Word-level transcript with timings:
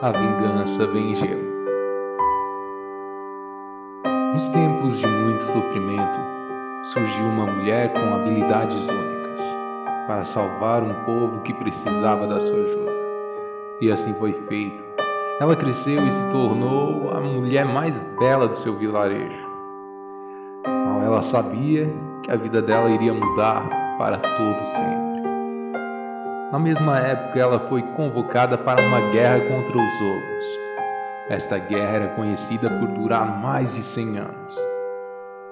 A 0.00 0.12
vingança 0.12 0.86
gelo. 1.12 1.48
Nos 4.32 4.48
tempos 4.48 5.00
de 5.00 5.06
muito 5.08 5.42
sofrimento, 5.42 6.20
surgiu 6.84 7.26
uma 7.26 7.44
mulher 7.46 7.92
com 7.92 8.14
habilidades 8.14 8.86
únicas 8.88 9.56
para 10.06 10.24
salvar 10.24 10.84
um 10.84 10.94
povo 11.04 11.40
que 11.40 11.52
precisava 11.52 12.28
da 12.28 12.38
sua 12.40 12.62
ajuda. 12.62 12.92
E 13.80 13.90
assim 13.90 14.14
foi 14.14 14.32
feito. 14.32 14.84
Ela 15.40 15.56
cresceu 15.56 16.06
e 16.06 16.12
se 16.12 16.30
tornou 16.30 17.10
a 17.10 17.20
mulher 17.20 17.66
mais 17.66 18.04
bela 18.20 18.46
do 18.46 18.56
seu 18.56 18.74
vilarejo. 18.74 19.48
Mal 20.64 21.02
ela 21.02 21.22
sabia 21.22 21.92
que 22.22 22.30
a 22.30 22.36
vida 22.36 22.62
dela 22.62 22.88
iria 22.88 23.12
mudar 23.12 23.68
para 23.98 24.18
todo 24.18 24.64
sempre. 24.64 25.07
Na 26.50 26.58
mesma 26.58 26.98
época, 26.98 27.38
ela 27.38 27.60
foi 27.60 27.82
convocada 27.82 28.56
para 28.56 28.80
uma 28.80 29.10
guerra 29.10 29.38
contra 29.40 29.76
os 29.76 30.00
ogros. 30.00 30.46
Esta 31.28 31.58
guerra 31.58 31.90
era 31.90 32.08
conhecida 32.14 32.70
por 32.70 32.88
durar 32.88 33.38
mais 33.38 33.74
de 33.74 33.82
100 33.82 34.18
anos. 34.18 34.56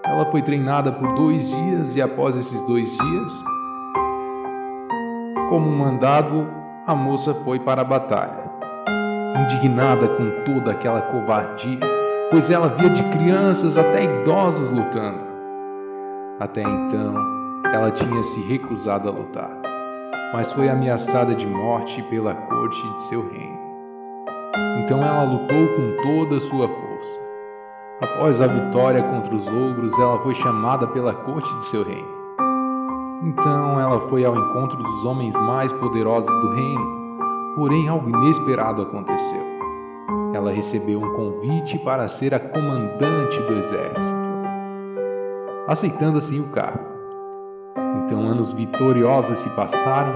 Ela 0.02 0.24
foi 0.30 0.40
treinada 0.40 0.90
por 0.90 1.12
dois 1.14 1.50
dias 1.50 1.96
e, 1.96 2.00
após 2.00 2.34
esses 2.38 2.62
dois 2.62 2.96
dias, 2.96 3.44
como 5.50 5.70
mandado, 5.70 6.48
a 6.86 6.94
moça 6.94 7.34
foi 7.34 7.60
para 7.60 7.82
a 7.82 7.84
batalha. 7.84 8.50
Indignada 9.42 10.08
com 10.08 10.30
toda 10.46 10.70
aquela 10.70 11.02
covardia, 11.02 11.78
pois 12.30 12.50
ela 12.50 12.70
via 12.70 12.88
de 12.88 13.02
crianças 13.10 13.76
até 13.76 14.02
idosos 14.02 14.70
lutando. 14.70 15.26
Até 16.40 16.62
então, 16.62 17.14
ela 17.70 17.90
tinha 17.90 18.22
se 18.22 18.40
recusado 18.48 19.10
a 19.10 19.12
lutar 19.12 19.66
mas 20.32 20.52
foi 20.52 20.68
ameaçada 20.68 21.34
de 21.34 21.46
morte 21.46 22.02
pela 22.02 22.34
corte 22.34 22.94
de 22.94 23.02
seu 23.02 23.28
reino. 23.28 23.58
Então 24.82 25.02
ela 25.02 25.24
lutou 25.24 25.68
com 25.68 26.02
toda 26.02 26.36
a 26.36 26.40
sua 26.40 26.68
força. 26.68 27.18
Após 28.00 28.42
a 28.42 28.46
vitória 28.46 29.02
contra 29.02 29.34
os 29.34 29.48
ogros, 29.48 29.98
ela 29.98 30.18
foi 30.18 30.34
chamada 30.34 30.86
pela 30.86 31.14
corte 31.14 31.56
de 31.58 31.64
seu 31.64 31.82
reino. 31.82 32.16
Então 33.24 33.80
ela 33.80 34.00
foi 34.02 34.24
ao 34.24 34.36
encontro 34.36 34.76
dos 34.76 35.04
homens 35.04 35.38
mais 35.40 35.72
poderosos 35.72 36.34
do 36.42 36.52
reino, 36.52 37.56
porém 37.56 37.88
algo 37.88 38.08
inesperado 38.08 38.82
aconteceu. 38.82 39.42
Ela 40.34 40.52
recebeu 40.52 41.00
um 41.00 41.14
convite 41.14 41.78
para 41.78 42.06
ser 42.08 42.34
a 42.34 42.38
comandante 42.38 43.40
do 43.40 43.54
exército, 43.54 44.28
aceitando 45.66 46.18
assim 46.18 46.40
o 46.40 46.48
cargo. 46.48 46.95
Então 48.04 48.28
anos 48.28 48.52
vitoriosos 48.52 49.38
se 49.38 49.50
passaram, 49.50 50.14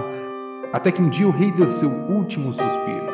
até 0.73 0.92
que 0.92 1.03
um 1.03 1.09
dia 1.09 1.27
o 1.27 1.33
rei 1.33 1.50
deu 1.50 1.70
seu 1.73 1.89
último 1.89 2.53
suspiro. 2.53 3.11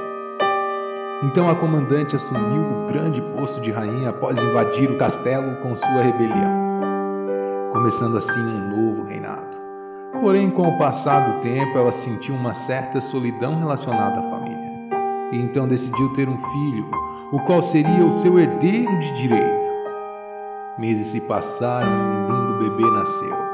Então 1.23 1.49
a 1.49 1.57
comandante 1.57 2.15
assumiu 2.15 2.63
o 2.63 2.87
grande 2.87 3.23
posto 3.23 3.61
de 3.61 3.71
rainha 3.71 4.11
após 4.11 4.43
invadir 4.43 4.91
o 4.91 4.99
castelo 4.99 5.57
com 5.63 5.75
sua 5.75 6.03
rebelião, 6.03 6.53
começando 7.73 8.19
assim 8.19 8.41
um 8.41 8.69
novo 8.69 9.05
reinado. 9.05 9.57
Porém, 10.21 10.51
com 10.51 10.69
o 10.69 10.79
passar 10.79 11.21
do 11.21 11.41
tempo, 11.41 11.79
ela 11.79 11.93
sentiu 11.93 12.35
uma 12.35 12.53
certa 12.53 13.01
solidão 13.01 13.59
relacionada 13.59 14.21
à 14.21 14.31
família, 14.31 14.73
e 15.33 15.39
então 15.39 15.67
decidiu 15.67 16.13
ter 16.13 16.29
um 16.29 16.39
filho, 16.39 16.91
o 17.33 17.41
qual 17.41 17.63
seria 17.63 18.05
o 18.05 18.13
seu 18.13 18.39
herdeiro 18.39 18.99
de 18.99 19.11
direito. 19.13 19.69
Meses 20.79 21.07
se 21.07 21.23
passaram 21.23 21.91
e 21.91 21.95
um 21.95 22.27
lindo 22.27 22.59
bebê 22.59 22.91
nasceu. 22.91 23.46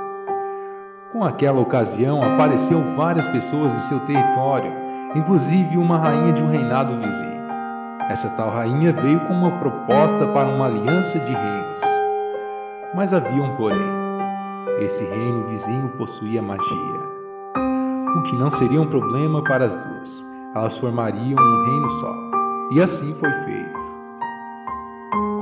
Com 1.12 1.22
aquela 1.22 1.60
ocasião, 1.60 2.22
apareceu 2.22 2.96
várias 2.96 3.26
pessoas 3.26 3.74
de 3.74 3.82
seu 3.82 4.00
território, 4.00 4.72
inclusive 5.14 5.76
uma 5.76 5.98
rainha 5.98 6.32
de 6.32 6.42
um 6.42 6.48
reinado 6.48 6.98
vizinho. 6.98 7.42
Essa 8.08 8.30
tal 8.30 8.48
rainha 8.48 8.94
veio 8.94 9.20
com 9.26 9.34
uma 9.34 9.58
proposta 9.58 10.26
para 10.28 10.48
uma 10.48 10.64
aliança 10.64 11.18
de 11.18 11.30
reinos. 11.30 11.82
Mas 12.94 13.12
havia 13.12 13.42
um 13.42 13.54
porém. 13.56 14.02
Esse 14.80 15.04
reino 15.04 15.44
vizinho 15.44 15.90
possuía 15.98 16.40
magia, 16.40 17.02
o 18.16 18.22
que 18.22 18.34
não 18.34 18.50
seria 18.50 18.80
um 18.80 18.88
problema 18.88 19.44
para 19.44 19.66
as 19.66 19.76
duas. 19.84 20.24
Elas 20.54 20.78
formariam 20.78 21.38
um 21.38 21.64
reino 21.66 21.90
só. 21.90 22.14
E 22.72 22.80
assim 22.80 23.14
foi 23.20 23.30
feito. 23.44 24.01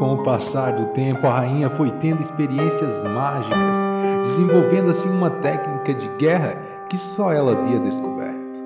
Com 0.01 0.15
o 0.15 0.23
passar 0.23 0.73
do 0.73 0.87
tempo, 0.95 1.27
a 1.27 1.31
rainha 1.31 1.69
foi 1.69 1.91
tendo 1.91 2.23
experiências 2.23 3.03
mágicas, 3.03 3.87
desenvolvendo 4.23 4.89
assim 4.89 5.11
uma 5.11 5.29
técnica 5.29 5.93
de 5.93 6.09
guerra 6.17 6.57
que 6.89 6.97
só 6.97 7.31
ela 7.31 7.53
havia 7.53 7.79
descoberto, 7.81 8.63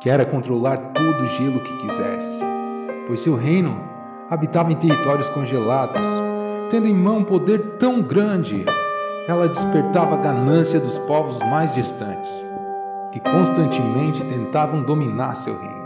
que 0.00 0.10
era 0.10 0.26
controlar 0.26 0.78
todo 0.92 1.22
o 1.22 1.26
gelo 1.26 1.60
que 1.60 1.76
quisesse, 1.76 2.44
pois 3.06 3.20
seu 3.20 3.36
reino 3.36 3.80
habitava 4.28 4.72
em 4.72 4.74
territórios 4.74 5.28
congelados. 5.28 6.08
Tendo 6.68 6.88
em 6.88 6.94
mão 6.94 7.18
um 7.18 7.24
poder 7.24 7.76
tão 7.78 8.02
grande, 8.02 8.64
ela 9.28 9.48
despertava 9.48 10.16
a 10.16 10.18
ganância 10.18 10.80
dos 10.80 10.98
povos 10.98 11.38
mais 11.38 11.76
distantes, 11.76 12.44
que 13.12 13.20
constantemente 13.20 14.24
tentavam 14.24 14.82
dominar 14.82 15.36
seu 15.36 15.56
reino. 15.56 15.78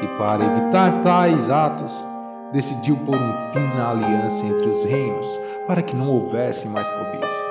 E 0.00 0.06
para 0.16 0.46
evitar 0.46 1.02
tais 1.02 1.50
atos, 1.50 2.02
decidiu 2.52 2.96
pôr 2.98 3.16
um 3.16 3.52
fim 3.52 3.76
na 3.76 3.90
aliança 3.90 4.44
entre 4.46 4.68
os 4.68 4.84
reinos 4.84 5.40
para 5.66 5.82
que 5.82 5.96
não 5.96 6.08
houvesse 6.08 6.68
mais 6.68 6.90
cobiça. 6.90 7.44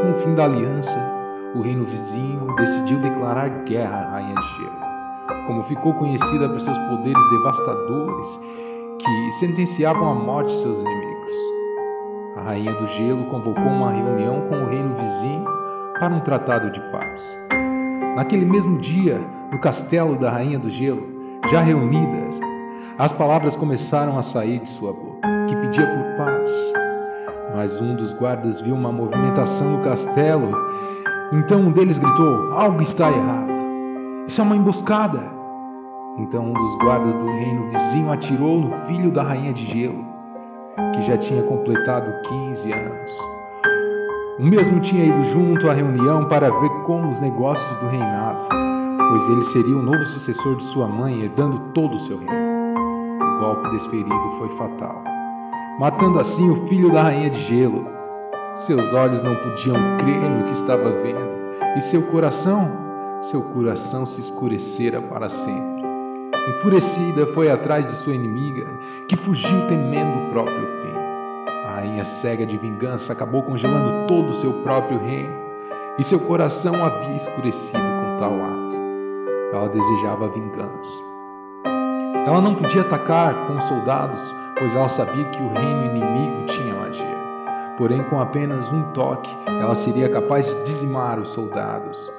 Com 0.00 0.12
o 0.12 0.14
fim 0.14 0.34
da 0.34 0.44
aliança, 0.44 0.96
o 1.54 1.60
reino 1.60 1.84
vizinho 1.84 2.54
decidiu 2.56 3.00
declarar 3.00 3.48
guerra 3.64 3.96
à 3.96 4.10
Rainha 4.12 4.34
de 4.34 4.56
Gelo, 4.56 5.46
como 5.46 5.64
ficou 5.64 5.94
conhecida 5.94 6.48
por 6.48 6.60
seus 6.60 6.78
poderes 6.78 7.30
devastadores 7.30 8.40
que 8.98 9.32
sentenciavam 9.32 10.10
à 10.10 10.14
morte 10.14 10.52
seus 10.52 10.82
inimigos. 10.82 11.32
A 12.36 12.42
Rainha 12.42 12.72
do 12.74 12.86
Gelo 12.86 13.26
convocou 13.26 13.66
uma 13.66 13.90
reunião 13.90 14.42
com 14.48 14.62
o 14.62 14.68
reino 14.68 14.94
vizinho 14.94 15.44
para 15.98 16.14
um 16.14 16.20
tratado 16.20 16.70
de 16.70 16.80
paz. 16.92 17.36
Naquele 18.16 18.44
mesmo 18.44 18.78
dia, 18.78 19.20
no 19.50 19.58
castelo 19.58 20.16
da 20.16 20.30
Rainha 20.30 20.58
do 20.58 20.70
Gelo, 20.70 21.02
já 21.50 21.60
reunidas, 21.60 22.38
as 23.00 23.12
palavras 23.14 23.56
começaram 23.56 24.18
a 24.18 24.22
sair 24.22 24.58
de 24.58 24.68
sua 24.68 24.92
boca, 24.92 25.26
que 25.48 25.56
pedia 25.56 25.86
por 25.86 26.18
paz. 26.18 26.52
Mas 27.56 27.80
um 27.80 27.96
dos 27.96 28.12
guardas 28.12 28.60
viu 28.60 28.74
uma 28.74 28.92
movimentação 28.92 29.70
no 29.70 29.82
castelo. 29.82 30.52
Então 31.32 31.60
um 31.62 31.72
deles 31.72 31.96
gritou: 31.96 32.52
Algo 32.52 32.82
está 32.82 33.10
errado. 33.10 33.58
Isso 34.26 34.42
é 34.42 34.44
uma 34.44 34.54
emboscada. 34.54 35.18
Então 36.18 36.44
um 36.44 36.52
dos 36.52 36.76
guardas 36.76 37.16
do 37.16 37.24
reino 37.24 37.70
vizinho 37.70 38.12
atirou 38.12 38.60
no 38.60 38.70
filho 38.70 39.10
da 39.10 39.22
rainha 39.22 39.54
de 39.54 39.64
gelo, 39.64 40.04
que 40.94 41.00
já 41.00 41.16
tinha 41.16 41.42
completado 41.42 42.12
15 42.28 42.70
anos. 42.70 43.18
O 44.38 44.44
mesmo 44.44 44.78
tinha 44.78 45.06
ido 45.06 45.24
junto 45.24 45.70
à 45.70 45.72
reunião 45.72 46.28
para 46.28 46.50
ver 46.50 46.82
como 46.82 47.08
os 47.08 47.18
negócios 47.18 47.78
do 47.78 47.88
reinado, 47.88 48.44
pois 49.08 49.26
ele 49.26 49.42
seria 49.42 49.76
o 49.76 49.82
novo 49.82 50.04
sucessor 50.04 50.56
de 50.56 50.64
sua 50.64 50.86
mãe, 50.86 51.22
herdando 51.22 51.72
todo 51.72 51.94
o 51.94 51.98
seu 51.98 52.18
reino 52.18 52.39
golpe 53.40 53.70
desferido 53.70 54.30
foi 54.36 54.50
fatal, 54.50 55.02
matando 55.78 56.20
assim 56.20 56.50
o 56.50 56.66
filho 56.66 56.92
da 56.92 57.04
rainha 57.04 57.30
de 57.30 57.40
gelo. 57.40 57.88
Seus 58.54 58.92
olhos 58.92 59.22
não 59.22 59.34
podiam 59.36 59.96
crer 59.96 60.20
no 60.20 60.44
que 60.44 60.52
estava 60.52 60.90
vendo, 60.90 61.30
e 61.76 61.80
seu 61.80 62.02
coração, 62.02 62.70
seu 63.22 63.42
coração 63.42 64.04
se 64.04 64.20
escurecera 64.20 65.00
para 65.00 65.28
sempre. 65.30 65.80
Enfurecida, 66.48 67.26
foi 67.28 67.50
atrás 67.50 67.86
de 67.86 67.92
sua 67.92 68.14
inimiga, 68.14 68.66
que 69.08 69.16
fugiu 69.16 69.66
temendo 69.66 70.26
o 70.26 70.30
próprio 70.30 70.66
fim. 70.82 70.94
A 71.66 71.76
rainha 71.76 72.04
cega 72.04 72.44
de 72.44 72.58
vingança 72.58 73.12
acabou 73.12 73.42
congelando 73.42 74.06
todo 74.06 74.28
o 74.28 74.34
seu 74.34 74.52
próprio 74.62 74.98
reino, 74.98 75.34
e 75.98 76.04
seu 76.04 76.20
coração 76.20 76.84
havia 76.84 77.16
escurecido 77.16 77.78
com 77.78 78.18
tal 78.18 78.34
ato. 78.34 78.76
Ela 79.52 79.68
desejava 79.68 80.28
vingança 80.28 81.19
ela 82.26 82.40
não 82.40 82.54
podia 82.54 82.82
atacar 82.82 83.46
com 83.46 83.56
os 83.56 83.64
soldados, 83.64 84.34
pois 84.58 84.74
ela 84.74 84.88
sabia 84.88 85.24
que 85.26 85.42
o 85.42 85.48
reino 85.48 85.86
inimigo 85.86 86.44
tinha 86.46 86.74
magia. 86.74 87.20
Porém, 87.76 88.02
com 88.04 88.20
apenas 88.20 88.70
um 88.70 88.82
toque, 88.92 89.34
ela 89.46 89.74
seria 89.74 90.08
capaz 90.08 90.46
de 90.46 90.62
dizimar 90.62 91.18
os 91.18 91.30
soldados. 91.30 92.12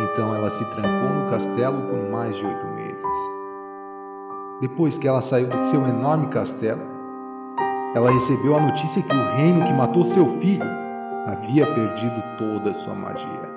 Então 0.00 0.34
ela 0.34 0.50
se 0.50 0.64
trancou 0.64 1.10
no 1.10 1.30
castelo 1.30 1.80
por 1.82 2.10
mais 2.10 2.36
de 2.36 2.44
oito 2.44 2.66
meses. 2.66 3.06
Depois 4.60 4.98
que 4.98 5.06
ela 5.06 5.22
saiu 5.22 5.48
do 5.48 5.62
seu 5.62 5.86
enorme 5.86 6.26
castelo, 6.26 6.82
ela 7.94 8.10
recebeu 8.10 8.56
a 8.56 8.60
notícia 8.60 9.02
que 9.02 9.14
o 9.14 9.36
reino 9.36 9.64
que 9.64 9.72
matou 9.72 10.04
seu 10.04 10.26
filho 10.40 10.66
havia 11.26 11.66
perdido 11.66 12.22
toda 12.36 12.70
a 12.70 12.74
sua 12.74 12.94
magia 12.94 13.55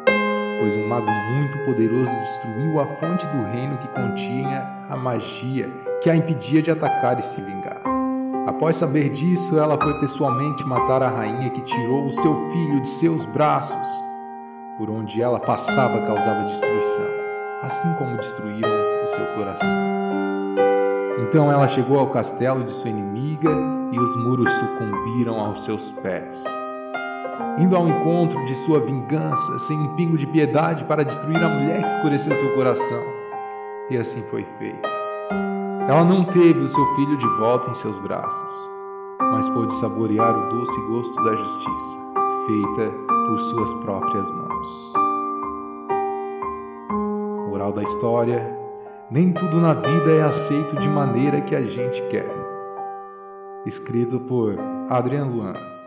pois 0.59 0.75
um 0.75 0.87
mago 0.87 1.09
muito 1.09 1.57
poderoso 1.65 2.11
destruiu 2.19 2.79
a 2.79 2.85
fonte 2.85 3.25
do 3.27 3.43
reino 3.43 3.77
que 3.77 3.87
continha 3.87 4.85
a 4.89 4.97
magia 4.97 5.71
que 6.01 6.09
a 6.09 6.15
impedia 6.15 6.61
de 6.61 6.71
atacar 6.71 7.17
e 7.17 7.21
se 7.21 7.41
vingar. 7.41 7.81
Após 8.47 8.75
saber 8.75 9.09
disso, 9.09 9.59
ela 9.59 9.77
foi 9.79 9.99
pessoalmente 9.99 10.65
matar 10.65 11.03
a 11.03 11.09
rainha 11.09 11.49
que 11.49 11.61
tirou 11.61 12.05
o 12.05 12.11
seu 12.11 12.49
filho 12.51 12.81
de 12.81 12.87
seus 12.87 13.25
braços. 13.25 13.87
Por 14.77 14.89
onde 14.89 15.21
ela 15.21 15.39
passava 15.39 16.05
causava 16.05 16.45
destruição, 16.45 17.05
assim 17.61 17.93
como 17.95 18.17
destruíram 18.17 19.03
o 19.03 19.07
seu 19.07 19.25
coração. 19.35 19.89
Então 21.19 21.51
ela 21.51 21.67
chegou 21.67 21.99
ao 21.99 22.07
castelo 22.07 22.63
de 22.63 22.71
sua 22.71 22.89
inimiga 22.89 23.51
e 23.91 23.99
os 23.99 24.15
muros 24.23 24.51
sucumbiram 24.53 25.39
aos 25.39 25.65
seus 25.65 25.91
pés. 25.91 26.45
Indo 27.57 27.75
ao 27.75 27.87
encontro 27.87 28.43
de 28.45 28.55
sua 28.55 28.79
vingança, 28.79 29.59
sem 29.59 29.77
um 29.77 29.95
pingo 29.95 30.17
de 30.17 30.25
piedade 30.27 30.85
para 30.85 31.03
destruir 31.03 31.43
a 31.43 31.49
mulher 31.49 31.81
que 31.81 31.89
escureceu 31.89 32.35
seu 32.35 32.55
coração. 32.55 33.03
E 33.89 33.97
assim 33.97 34.21
foi 34.29 34.43
feito. 34.57 34.87
Ela 35.87 36.03
não 36.03 36.23
teve 36.23 36.59
o 36.59 36.67
seu 36.67 36.85
filho 36.95 37.17
de 37.17 37.27
volta 37.39 37.69
em 37.71 37.73
seus 37.73 37.97
braços, 37.97 38.71
mas 39.19 39.49
pôde 39.49 39.73
saborear 39.73 40.37
o 40.37 40.49
doce 40.49 40.79
gosto 40.87 41.23
da 41.23 41.35
justiça, 41.35 41.95
feita 42.45 42.91
por 43.27 43.39
suas 43.39 43.73
próprias 43.73 44.29
mãos. 44.29 44.93
Moral 47.49 47.73
da 47.73 47.81
história: 47.81 48.55
nem 49.09 49.33
tudo 49.33 49.59
na 49.59 49.73
vida 49.73 50.11
é 50.11 50.21
aceito 50.21 50.77
de 50.77 50.87
maneira 50.87 51.41
que 51.41 51.55
a 51.55 51.63
gente 51.63 52.01
quer. 52.03 52.31
Escrito 53.65 54.19
por 54.19 54.55
Adrian 54.89 55.25
Luan. 55.25 55.78